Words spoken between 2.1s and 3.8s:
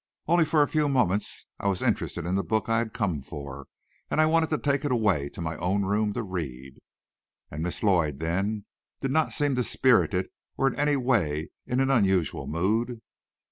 in the book I had come for,